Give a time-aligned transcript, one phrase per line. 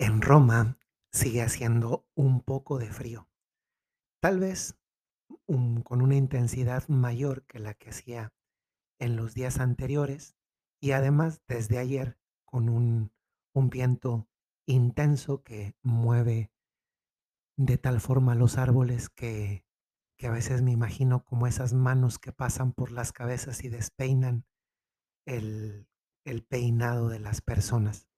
[0.00, 0.78] En Roma
[1.12, 3.28] sigue haciendo un poco de frío,
[4.20, 4.78] tal vez
[5.46, 8.32] con una intensidad mayor que la que hacía
[9.00, 10.36] en los días anteriores
[10.80, 13.12] y además desde ayer con un,
[13.52, 14.28] un viento
[14.66, 16.52] intenso que mueve
[17.56, 19.64] de tal forma los árboles que,
[20.16, 24.46] que a veces me imagino como esas manos que pasan por las cabezas y despeinan
[25.26, 25.88] el,
[26.24, 28.08] el peinado de las personas.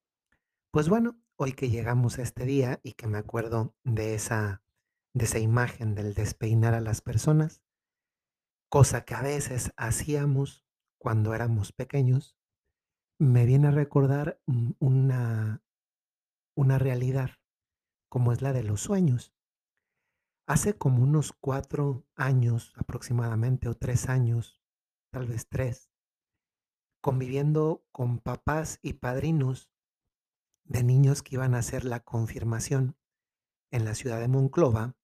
[0.73, 4.63] Pues bueno, hoy que llegamos a este día y que me acuerdo de esa,
[5.13, 7.61] de esa imagen del despeinar a las personas,
[8.69, 10.65] cosa que a veces hacíamos
[10.97, 12.37] cuando éramos pequeños,
[13.19, 14.41] me viene a recordar
[14.79, 15.61] una,
[16.55, 17.31] una realidad
[18.09, 19.35] como es la de los sueños.
[20.47, 24.63] Hace como unos cuatro años aproximadamente o tres años,
[25.13, 25.91] tal vez tres,
[27.01, 29.70] conviviendo con papás y padrinos
[30.71, 32.97] de niños que iban a hacer la confirmación
[33.73, 34.97] en la ciudad de Monclova,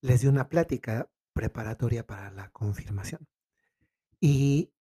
[0.00, 3.28] les di una plática preparatoria para la confirmación.
[4.20, 4.72] Y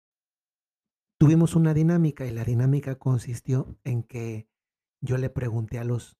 [1.18, 4.48] tuvimos una dinámica y la dinámica consistió en que
[5.00, 6.16] yo le pregunté a los,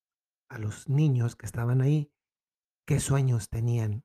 [0.49, 2.13] a los niños que estaban ahí
[2.87, 4.05] qué sueños tenían,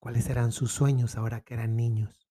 [0.00, 2.30] cuáles eran sus sueños ahora que eran niños.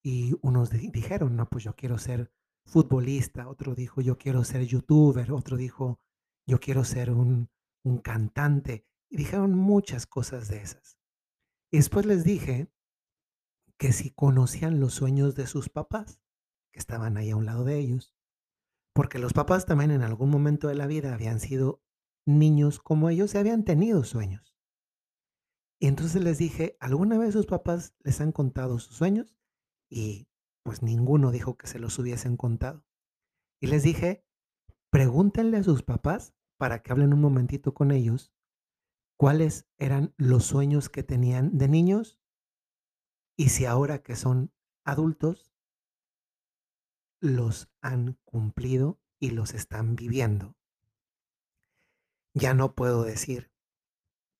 [0.00, 2.30] Y unos di- dijeron, no, pues yo quiero ser
[2.64, 6.00] futbolista, otro dijo, yo quiero ser youtuber, otro dijo,
[6.46, 7.50] yo quiero ser un,
[7.82, 8.86] un cantante.
[9.10, 10.98] Y dijeron muchas cosas de esas.
[11.70, 12.70] Y después les dije
[13.78, 16.20] que si conocían los sueños de sus papás,
[16.72, 18.14] que estaban ahí a un lado de ellos,
[18.92, 21.82] porque los papás también en algún momento de la vida habían sido
[22.26, 24.56] niños como ellos y habían tenido sueños.
[25.80, 29.36] Y entonces les dije, ¿alguna vez sus papás les han contado sus sueños?
[29.90, 30.28] Y
[30.64, 32.84] pues ninguno dijo que se los hubiesen contado.
[33.60, 34.24] Y les dije,
[34.90, 38.32] pregúntenle a sus papás para que hablen un momentito con ellos
[39.16, 42.18] cuáles eran los sueños que tenían de niños
[43.36, 44.52] y si ahora que son
[44.84, 45.52] adultos
[47.20, 50.56] los han cumplido y los están viviendo.
[52.34, 53.50] Ya no puedo decir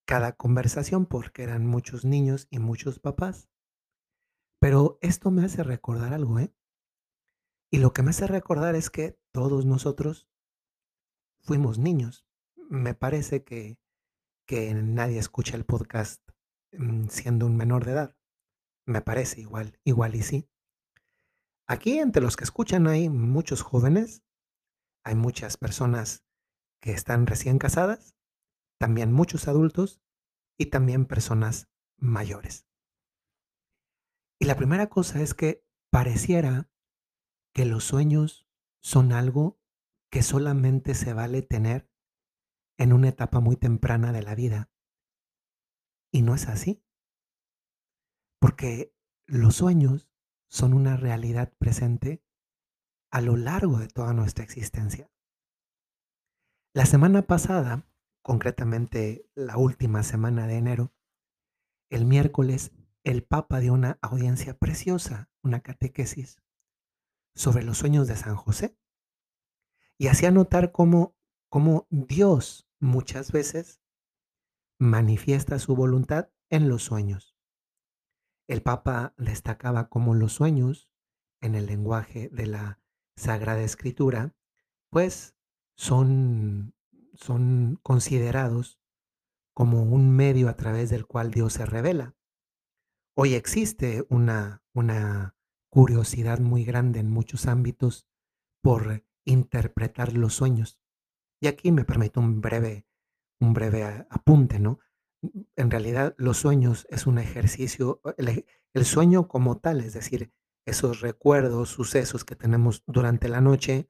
[0.06, 3.48] cada conversación porque eran muchos niños y muchos papás,
[4.64, 6.50] pero esto me hace recordar algo, ¿eh?
[7.70, 10.26] Y lo que me hace recordar es que todos nosotros
[11.42, 12.26] fuimos niños.
[12.70, 13.78] Me parece que,
[14.46, 16.22] que nadie escucha el podcast
[16.72, 18.16] mm, siendo un menor de edad.
[18.86, 20.48] Me parece igual, igual y sí.
[21.66, 24.22] Aquí entre los que escuchan hay muchos jóvenes,
[25.04, 26.24] hay muchas personas
[26.80, 28.16] que están recién casadas,
[28.78, 30.00] también muchos adultos
[30.56, 32.66] y también personas mayores.
[34.44, 36.68] Y la primera cosa es que pareciera
[37.54, 38.46] que los sueños
[38.82, 39.58] son algo
[40.10, 41.90] que solamente se vale tener
[42.76, 44.70] en una etapa muy temprana de la vida.
[46.12, 46.84] Y no es así,
[48.38, 48.94] porque
[49.24, 50.12] los sueños
[50.50, 52.22] son una realidad presente
[53.10, 55.10] a lo largo de toda nuestra existencia.
[56.74, 57.88] La semana pasada,
[58.20, 60.92] concretamente la última semana de enero,
[61.88, 62.72] el miércoles,
[63.04, 66.40] el Papa dio una audiencia preciosa, una catequesis
[67.34, 68.78] sobre los sueños de San José
[69.98, 71.14] y hacía notar cómo,
[71.50, 73.82] cómo Dios muchas veces
[74.78, 77.36] manifiesta su voluntad en los sueños.
[78.48, 80.90] El Papa destacaba cómo los sueños,
[81.40, 82.80] en el lenguaje de la
[83.16, 84.34] Sagrada Escritura,
[84.90, 85.36] pues
[85.76, 86.74] son,
[87.14, 88.80] son considerados
[89.52, 92.14] como un medio a través del cual Dios se revela.
[93.16, 95.36] Hoy existe una, una
[95.70, 98.08] curiosidad muy grande en muchos ámbitos
[98.62, 100.80] por interpretar los sueños.
[101.40, 102.86] Y aquí me permito un breve,
[103.40, 104.80] un breve apunte, ¿no?
[105.56, 110.32] En realidad, los sueños es un ejercicio, el, ej- el sueño como tal, es decir,
[110.66, 113.88] esos recuerdos, sucesos que tenemos durante la noche,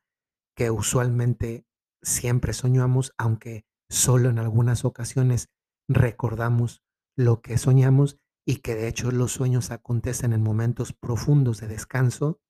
[0.55, 1.67] que usualmente
[2.03, 5.51] siempre soñamos, aunque solo en algunas ocasiones
[5.89, 6.83] recordamos
[7.17, 12.41] lo que soñamos y que de hecho los sueños acontecen en momentos profundos de descanso,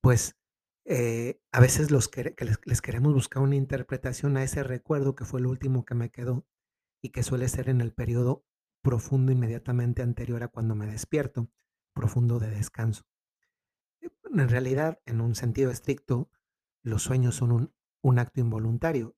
[0.00, 0.36] pues
[0.84, 2.34] eh, a veces los que
[2.64, 6.46] les, queremos buscar una interpretación a ese recuerdo que fue el último que me quedó
[7.02, 8.44] y que suele ser en el periodo
[8.82, 11.50] profundo inmediatamente anterior a cuando me despierto,
[11.92, 13.04] profundo de descanso.
[14.00, 16.30] Eh, En realidad, en un sentido estricto,
[16.82, 19.16] los sueños son un, un acto involuntario,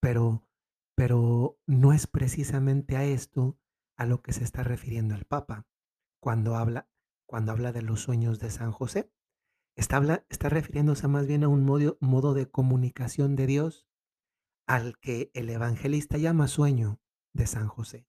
[0.00, 0.48] pero,
[0.94, 3.58] pero no es precisamente a esto
[3.96, 5.66] a lo que se está refiriendo el Papa
[6.20, 6.88] cuando habla,
[7.26, 9.12] cuando habla de los sueños de San José.
[9.76, 13.88] Está, habla- está refiriéndose más bien a un modo, modo de comunicación de Dios
[14.66, 17.00] al que el evangelista llama sueño
[17.34, 18.06] de San José.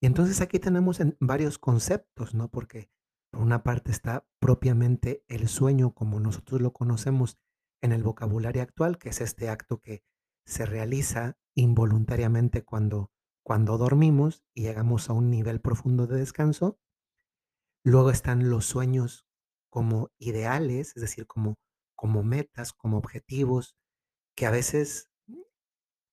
[0.00, 2.48] Y entonces aquí tenemos en varios conceptos, ¿no?
[2.50, 2.90] Porque
[3.32, 7.38] por una parte está propiamente el sueño como nosotros lo conocemos
[7.82, 10.04] en el vocabulario actual, que es este acto que
[10.44, 13.10] se realiza involuntariamente cuando,
[13.46, 16.80] cuando dormimos y llegamos a un nivel profundo de descanso.
[17.84, 19.24] Luego están los sueños
[19.70, 21.54] como ideales, es decir, como,
[21.94, 23.76] como metas, como objetivos,
[24.34, 25.12] que a veces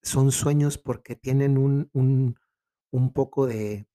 [0.03, 1.89] son sueños porque tienen un,
[2.91, 3.87] un, poco de,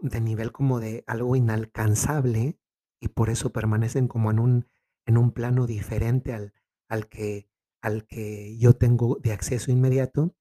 [0.00, 2.58] de nivel como de algo inalcanzable
[3.00, 4.66] y por eso permanecen como en un,
[5.04, 6.54] en un plano diferente al,
[6.88, 7.50] al que,
[7.82, 10.34] al que yo tengo de acceso inmediato.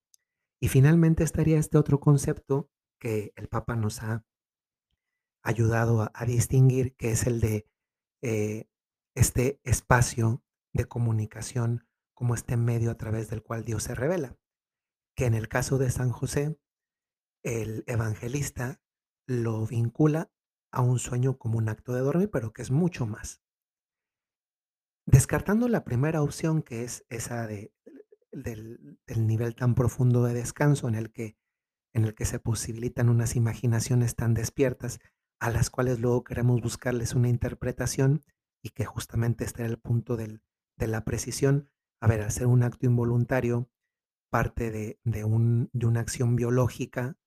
[0.60, 2.70] Y finalmente estaría este otro concepto
[3.00, 4.26] que el Papa nos ha
[5.44, 7.70] ayudado a, distinguir, que es el de
[8.22, 8.68] eh,
[9.16, 10.44] este espacio
[10.74, 14.38] de comunicación como este medio a través del cual Dios se revela.
[15.16, 16.60] Que en el caso de San José,
[17.44, 18.82] el evangelista
[19.28, 20.32] lo vincula
[20.72, 23.42] a un sueño como un acto de dormir, pero que es mucho más.
[25.06, 27.74] Descartando la primera opción, que es esa de,
[28.32, 31.38] del, nivel tan profundo de descanso en el que
[31.94, 35.00] en el que se posibilitan unas imaginaciones tan despiertas
[35.40, 38.24] a las cuales luego queremos buscarles una interpretación
[38.64, 40.42] y que justamente este era el punto del-
[40.78, 41.70] de la precisión.
[42.02, 43.70] A ver, hacer un acto involuntario
[44.32, 47.18] parte de, de un- de una acción biológica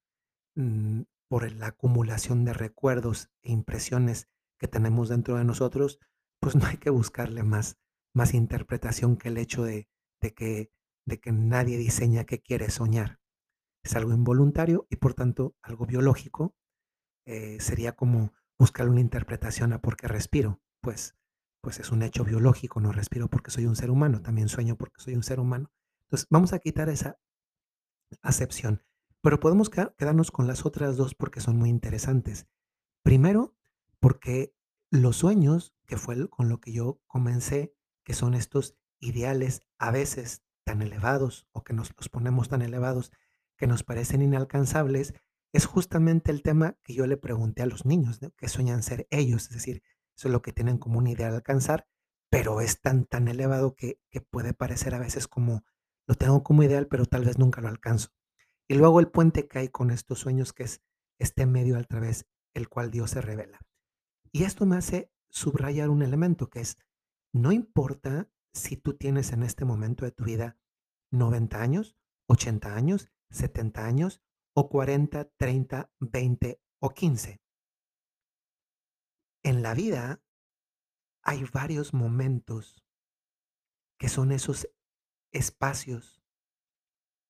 [0.57, 5.99] mm, por la acumulación de recuerdos e impresiones que tenemos dentro de nosotros,
[6.41, 7.79] pues no hay que buscarle más,
[8.15, 9.89] más interpretación que el hecho de,
[10.21, 10.71] de que,
[11.11, 13.21] de que nadie diseña qué quiere soñar.
[13.85, 16.55] Es algo involuntario y por tanto algo biológico.
[17.27, 20.61] eh, sería como buscar una interpretación a por qué respiro.
[20.83, 21.17] Pues,
[21.63, 25.01] pues es un hecho biológico, no respiro porque soy un ser humano, también sueño porque
[25.03, 25.71] soy un ser humano.
[26.05, 27.19] Entonces vamos a quitar esa
[28.23, 28.83] acepción,
[29.23, 32.47] pero podemos queda- quedarnos con las otras dos porque son muy interesantes.
[33.03, 33.55] Primero,
[34.01, 34.55] porque
[34.91, 37.75] los sueños, que fue con lo que yo comencé,
[38.05, 43.11] que son estos ideales a veces tan elevados o que nos los ponemos tan elevados
[43.57, 45.15] que nos parecen inalcanzables,
[45.53, 48.31] es justamente el tema que yo le pregunté a los niños, ¿no?
[48.37, 49.83] que sueñan ser ellos, es decir,
[50.17, 51.89] eso es lo que tienen como una idea de alcanzar,
[52.31, 55.65] pero es tan, tan elevado que, que puede parecer a veces como,
[56.07, 58.11] lo tengo como ideal, pero tal vez nunca lo alcanzo.
[58.69, 60.83] Y luego el puente que hay con estos sueños, que es
[61.19, 63.59] este medio a través el cual Dios se revela.
[64.31, 66.77] Y esto me hace subrayar un elemento que es,
[67.33, 70.60] no importa si tú tienes en este momento de tu vida
[71.11, 71.97] 90 años,
[72.29, 74.23] 80 años, 70 años
[74.55, 77.41] o 40, 30, 20 o 15.
[79.43, 80.23] En la vida
[81.23, 82.85] hay varios momentos
[83.99, 84.69] que son esos
[85.33, 86.23] espacios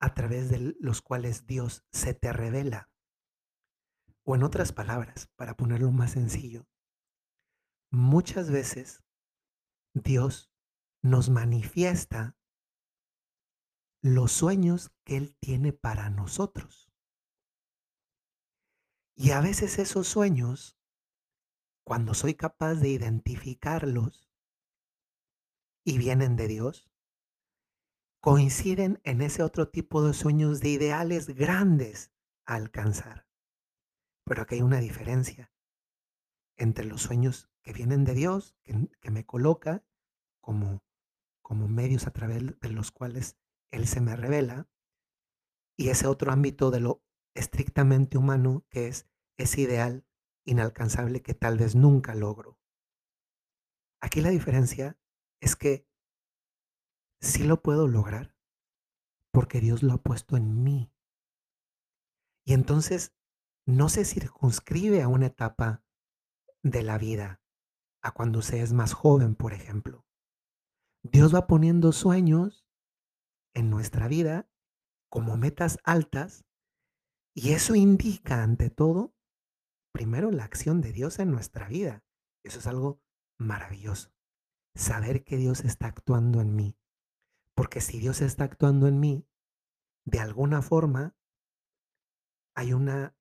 [0.01, 2.91] a través de los cuales Dios se te revela.
[4.25, 6.67] O en otras palabras, para ponerlo más sencillo,
[7.91, 9.03] muchas veces
[9.93, 10.51] Dios
[11.03, 12.37] nos manifiesta
[14.03, 16.91] los sueños que Él tiene para nosotros.
[19.15, 20.79] Y a veces esos sueños,
[21.85, 24.31] cuando soy capaz de identificarlos
[25.85, 26.91] y vienen de Dios,
[28.21, 32.13] coinciden en ese otro tipo de sueños de ideales grandes
[32.47, 33.27] a alcanzar.
[34.25, 35.53] Pero aquí hay una diferencia
[36.57, 39.85] entre los sueños que vienen de Dios, que, que me coloca
[40.41, 40.83] como,
[41.43, 43.39] como medios a través de los cuales
[43.71, 44.69] Él se me revela,
[45.77, 47.03] y ese otro ámbito de lo
[47.35, 49.09] estrictamente humano que es
[49.39, 50.05] ese ideal
[50.45, 52.59] inalcanzable que tal vez nunca logro.
[54.01, 54.99] Aquí la diferencia
[55.41, 55.87] es que
[57.21, 58.35] sí lo puedo lograr
[59.31, 60.93] porque Dios lo ha puesto en mí.
[62.45, 63.15] Y entonces
[63.67, 65.85] no se circunscribe a una etapa
[66.63, 67.41] de la vida,
[68.03, 70.05] a cuando se es más joven, por ejemplo.
[71.03, 72.67] Dios va poniendo sueños
[73.55, 74.49] en nuestra vida
[75.11, 76.45] como metas altas
[77.35, 79.15] y eso indica ante todo,
[79.93, 82.05] primero, la acción de Dios en nuestra vida.
[82.45, 83.01] Eso es algo
[83.39, 84.13] maravilloso.
[84.75, 86.77] Saber que Dios está actuando en mí.
[87.55, 89.27] Porque si Dios está actuando en mí,
[90.05, 91.17] de alguna forma
[92.55, 93.17] hay una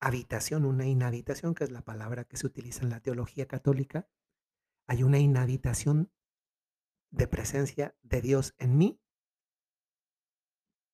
[0.00, 4.08] habitación, una inhabitación, que es la palabra que se utiliza en la teología católica.
[4.88, 6.12] Hay una inhabitación
[7.10, 9.01] de presencia de Dios en mí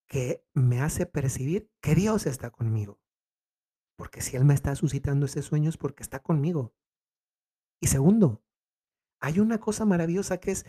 [0.08, 3.00] que me hace percibir que Dios está conmigo.
[3.96, 6.74] Porque si Él me está suscitando ese sueño es porque está conmigo.
[7.80, 8.42] Y segundo,
[9.20, 10.66] hay una cosa maravillosa que es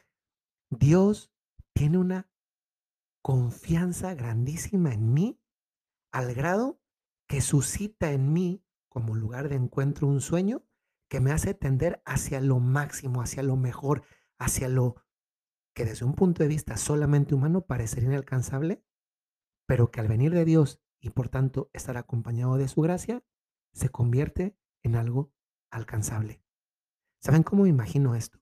[0.70, 1.32] Dios
[1.74, 2.30] tiene una
[3.22, 5.42] confianza grandísima en mí,
[6.12, 6.82] al grado
[7.28, 10.66] que suscita en mí, como lugar de encuentro, un sueño
[11.10, 14.04] que me hace tender hacia lo máximo, hacia lo mejor,
[14.38, 14.96] hacia lo
[15.76, 18.84] que desde un punto de vista solamente humano parecería inalcanzable,
[19.70, 23.24] pero que al venir de Dios y por tanto estar acompañado de su gracia,
[23.72, 25.32] se convierte en algo
[25.70, 26.42] alcanzable.
[27.22, 28.40] ¿Saben cómo me imagino esto?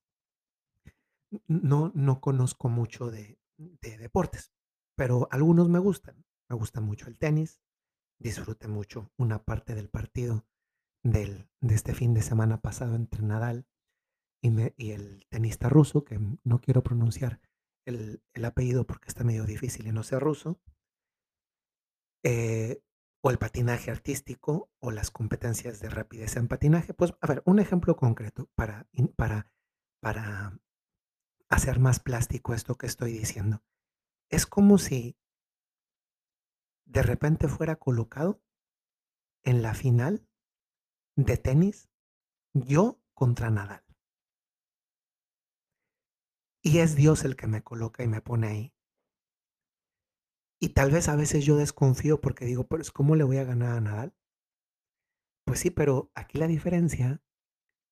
[1.46, 4.53] No, no conozco mucho de, de deportes,
[4.96, 6.24] pero algunos me gustan.
[6.48, 7.62] Me gusta mucho el tenis,
[8.19, 10.48] disfruté mucho una parte del partido
[11.03, 13.67] del, de este fin de semana pasado entre Nadal
[14.41, 17.41] y el tenista ruso, que no quiero pronunciar
[17.86, 20.62] el, el apellido porque está medio difícil y no sé ruso,
[22.29, 22.84] eh,
[23.22, 26.93] o el patinaje artístico o las competencias de rapidez en patinaje.
[26.93, 29.50] Pues, a ver, un ejemplo concreto para, para,
[30.01, 30.60] para
[31.48, 33.63] hacer más plástico esto que estoy diciendo.
[34.29, 35.17] Es como si
[36.86, 38.41] de repente fuera colocado
[39.46, 40.27] en la final
[41.15, 41.89] de tenis
[42.53, 43.86] yo contra Nadal.
[46.62, 48.76] Y es Dios el que me coloca y me pone ahí.
[50.60, 53.44] Y tal vez a veces yo desconfío porque digo, pero es ¿cómo le voy a
[53.44, 54.16] ganar a Nadal?
[55.46, 57.22] Pues sí, pero aquí la diferencia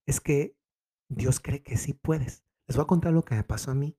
[0.05, 0.57] es que
[1.09, 2.43] Dios cree que sí puedes.
[2.67, 3.97] Les voy a contar lo que me pasó a mí.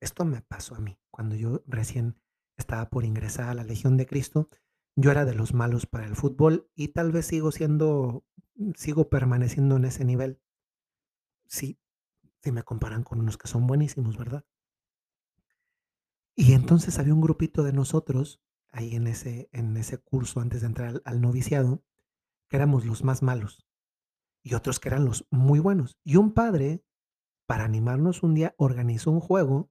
[0.00, 0.98] Esto me pasó a mí.
[1.10, 2.16] Cuando yo recién
[2.56, 4.48] estaba por ingresar a la Legión de Cristo,
[4.96, 8.24] yo era de los malos para el fútbol y tal vez sigo siendo,
[8.74, 10.40] sigo permaneciendo en ese nivel.
[11.46, 11.78] Sí,
[12.42, 14.44] si me comparan con unos que son buenísimos, ¿verdad?
[16.40, 18.40] Y entonces había un grupito de nosotros
[18.72, 21.84] ahí en ese, en ese curso antes de entrar al, al noviciado,
[22.48, 23.68] que éramos los más malos
[24.42, 25.98] y otros que eran los muy buenos.
[26.02, 26.82] Y un padre,
[27.46, 29.70] para animarnos un día, organizó un juego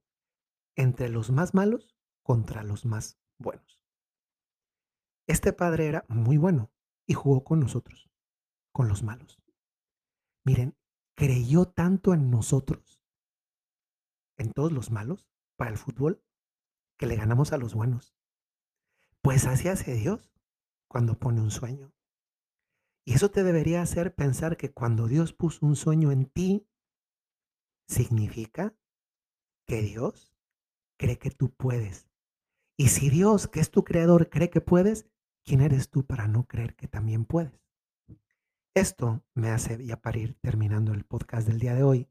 [0.75, 3.83] entre los más malos contra los más buenos.
[5.25, 6.71] Este padre era muy bueno
[7.07, 8.11] y jugó con nosotros,
[8.71, 9.41] con los malos.
[10.45, 10.77] Miren,
[11.15, 13.01] creyó tanto en nosotros,
[14.37, 16.23] en todos los malos, para el fútbol,
[16.99, 18.13] que le ganamos a los buenos.
[19.21, 20.31] Pues así hace Dios
[20.89, 21.93] cuando pone un sueño.
[23.05, 26.67] Y eso te debería hacer pensar que cuando Dios puso un sueño en ti,
[27.87, 28.75] significa
[29.65, 30.35] que Dios
[30.97, 32.09] cree que tú puedes.
[32.77, 35.07] Y si Dios, que es tu creador, cree que puedes,
[35.45, 37.65] ¿quién eres tú para no creer que también puedes?
[38.75, 42.07] Esto me hace, ya para ir terminando el podcast del día de hoy,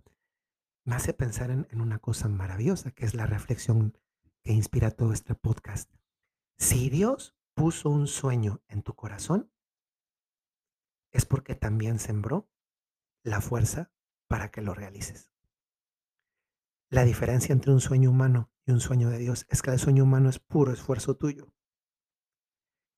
[0.85, 3.95] me hace pensar en, en una cosa maravillosa, que es la reflexión
[4.49, 5.93] que inspira todo este podcast.
[6.57, 9.53] Si Dios puso un sueño en tu corazón,
[11.13, 12.51] es porque también sembró
[13.23, 13.93] la fuerza
[14.27, 15.31] para que lo realices.
[16.89, 20.05] La diferencia entre un sueño humano y un sueño de Dios es que el sueño
[20.05, 21.53] humano es puro esfuerzo tuyo.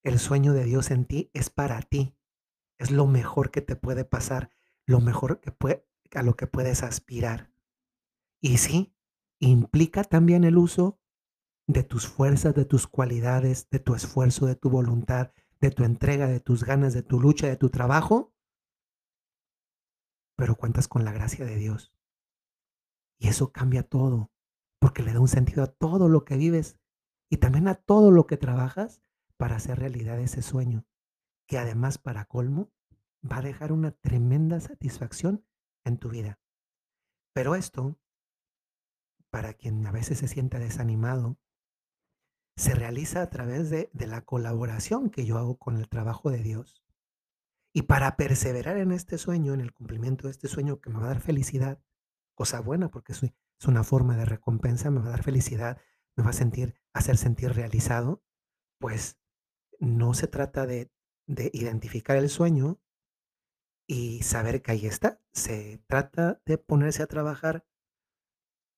[0.04, 2.16] El sueño de Dios en ti es para ti.
[2.78, 4.52] Es lo mejor que te puede pasar,
[4.86, 7.52] lo mejor que puede, a lo que puedes aspirar.
[8.40, 8.94] Y sí,
[9.40, 10.99] implica también el uso
[11.72, 16.26] de tus fuerzas, de tus cualidades, de tu esfuerzo, de tu voluntad, de tu entrega,
[16.26, 18.34] de tus ganas, de tu lucha, de tu trabajo,
[20.36, 21.94] pero cuentas con la gracia de Dios.
[23.20, 24.32] Y eso cambia todo,
[24.80, 26.76] porque le da un sentido a todo lo que vives
[27.30, 29.00] y también a todo lo que trabajas
[29.36, 30.86] para hacer realidad ese sueño,
[31.46, 32.72] que además para colmo
[33.22, 35.46] va a dejar una tremenda satisfacción
[35.84, 36.40] en tu vida.
[37.32, 37.96] Pero esto,
[39.30, 41.38] para quien a veces se siente desanimado,
[42.56, 46.42] se realiza a través de, de la colaboración que yo hago con el trabajo de
[46.42, 46.82] Dios.
[47.72, 51.04] Y para perseverar en este sueño, en el cumplimiento de este sueño que me va
[51.04, 51.80] a dar felicidad,
[52.34, 53.22] cosa buena porque es,
[53.66, 55.78] una forma de recompensa, me va a dar felicidad,
[56.16, 58.22] me va a sentir, hacer sentir realizado,
[58.78, 59.18] pues
[59.78, 60.90] no se trata de,
[61.26, 62.80] de identificar el sueño
[63.86, 65.20] y saber que ahí está.
[65.32, 67.66] Se trata de ponerse a trabajar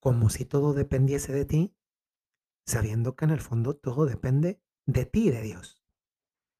[0.00, 1.76] como si todo dependiese de ti,
[2.64, 5.83] sabiendo que en el fondo todo depende de ti de Dios.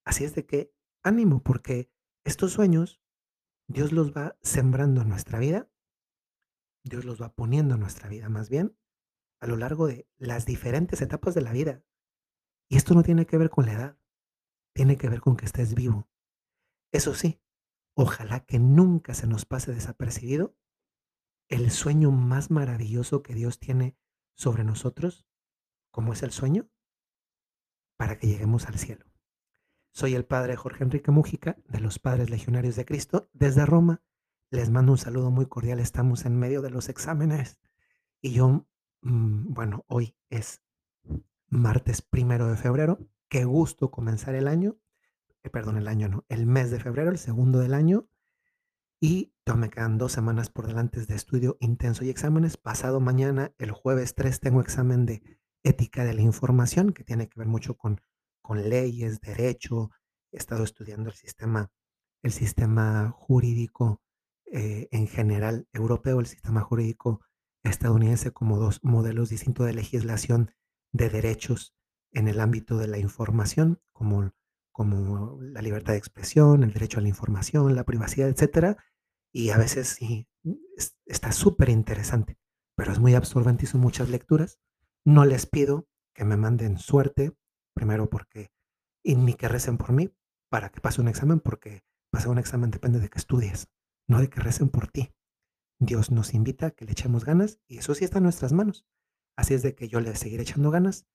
[0.05, 1.91] Así es de que ánimo, porque
[2.25, 3.01] estos sueños
[3.69, 5.71] Dios los va sembrando en nuestra vida,
[6.85, 8.77] Dios los va poniendo en nuestra vida más bien,
[9.41, 11.85] a lo largo de las diferentes etapas de la vida.
[12.69, 13.99] Y esto no tiene que ver con la edad,
[14.75, 16.09] tiene que ver con que estés vivo.
[16.93, 17.41] Eso sí,
[17.95, 20.57] ojalá que nunca se nos pase desapercibido
[21.49, 23.97] el sueño más maravilloso que Dios tiene
[24.35, 25.27] sobre nosotros,
[25.93, 26.69] como es el sueño,
[27.97, 29.07] para que lleguemos al cielo.
[29.93, 34.03] Soy el padre Jorge Enrique Mújica, de los Padres Legionarios de Cristo, desde Roma.
[34.51, 35.79] Les mando un saludo muy cordial.
[35.79, 37.59] Estamos en medio de los exámenes
[38.23, 38.67] y yo,
[39.03, 40.63] mmm, bueno, hoy es
[41.49, 42.99] martes primero de febrero.
[43.29, 44.79] Qué gusto comenzar el año,
[45.43, 48.09] eh, perdón, el año no, el mes de febrero, el segundo del año.
[48.99, 52.57] Y todavía me quedan dos semanas por delante de estudio intenso y exámenes.
[52.57, 55.23] Pasado mañana, el jueves 3, tengo examen de
[55.63, 58.01] ética de la información, que tiene que ver mucho con,
[58.43, 59.91] con leyes, derecho.
[60.33, 61.71] He estado estudiando el sistema,
[62.23, 64.03] el sistema jurídico
[64.47, 67.21] eh, en general europeo, el sistema jurídico
[67.65, 70.51] estadounidense como dos modelos distintos de legislación
[70.93, 71.75] de derechos
[72.13, 74.33] en el ámbito de la información, como,
[74.73, 78.77] como la libertad de expresión, el derecho a la información, la privacidad, etcétera
[79.33, 80.29] y a veces sí,
[81.07, 82.39] está súper interesante,
[82.77, 84.59] pero es muy absorbente y son muchas lecturas.
[85.05, 87.37] No les pido que me manden suerte,
[87.75, 88.53] primero porque,
[89.05, 90.15] y ni que recen por mí
[90.49, 91.83] para que pase un examen, porque
[92.13, 93.69] pasar un examen depende de que estudies,
[94.09, 95.13] no de que recen por ti.
[95.81, 98.87] Dios nos invita a que le echemos ganas y eso sí está en nuestras manos.
[99.37, 101.07] Así es de que yo le seguiré echando ganas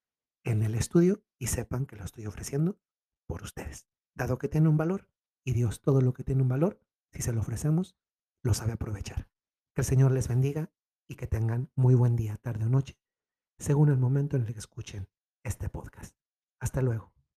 [0.44, 2.80] en el estudio y sepan que lo estoy ofreciendo
[3.28, 5.08] por ustedes, dado que tiene un valor
[5.46, 6.82] y Dios todo lo que tiene un valor,
[7.14, 7.96] si se lo ofrecemos,
[8.44, 9.30] lo sabe aprovechar.
[9.74, 10.74] Que el Señor les bendiga
[11.08, 12.98] y que tengan muy buen día, tarde o noche,
[13.60, 15.08] según el momento en el que escuchen
[15.44, 16.16] este podcast.
[16.60, 17.17] Hasta luego.